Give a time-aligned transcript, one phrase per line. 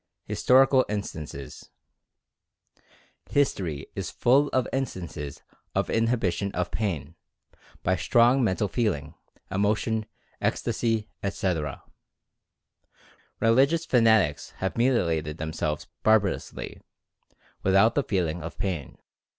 [0.25, 1.69] HISTORICAL INSTANCES.
[3.29, 5.43] History is full of instances
[5.75, 7.13] of inhibition of pain,
[7.83, 9.13] by strong mental feeling,
[9.51, 10.07] emotion,
[10.41, 11.83] ecstasy, etc.
[13.39, 16.81] Religious fanatics have mutilated themselves barbarously,
[17.61, 18.97] with out feeling the pain.